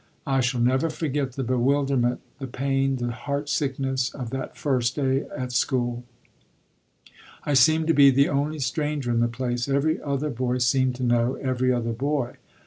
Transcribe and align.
I 0.25 0.39
shall 0.39 0.61
never 0.61 0.89
forget 0.89 1.33
the 1.33 1.43
bewilderment, 1.43 2.21
the 2.39 2.47
pain, 2.47 2.95
the 2.95 3.11
heart 3.11 3.49
sickness, 3.49 4.11
of 4.15 4.31
that 4.31 4.57
first 4.57 4.95
day 4.95 5.27
at 5.37 5.51
school. 5.51 6.03
I 7.43 7.53
seemed 7.53 7.85
to 7.85 7.93
be 7.93 8.09
the 8.09 8.27
only 8.27 8.57
stranger 8.57 9.11
in 9.11 9.19
the 9.19 9.27
place; 9.27 9.69
every 9.69 10.01
other 10.01 10.31
boy 10.31 10.57
seemed 10.57 10.95
to 10.95 11.03
know 11.03 11.35
every 11.35 11.71
other 11.71 11.93
boy. 11.93 12.37